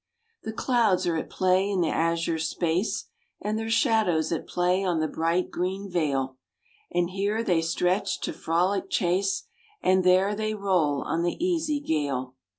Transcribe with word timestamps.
The 0.41 0.51
clouds 0.51 1.05
are 1.05 1.15
at 1.15 1.29
play 1.29 1.69
in 1.69 1.81
the 1.81 1.89
azure 1.89 2.39
space, 2.39 3.05
And 3.39 3.59
their 3.59 3.69
shadows 3.69 4.31
at 4.31 4.47
play 4.47 4.83
on 4.83 4.99
the 4.99 5.07
bright 5.07 5.51
green 5.51 5.91
vale, 5.91 6.37
And 6.91 7.11
here 7.11 7.43
they 7.43 7.61
stretch 7.61 8.19
to 8.21 8.33
frolic 8.33 8.89
chase, 8.89 9.43
And 9.79 10.03
there 10.03 10.33
they 10.35 10.55
roll 10.55 11.03
on 11.03 11.21
the 11.21 11.35
easy 11.39 11.79
gale. 11.79 12.33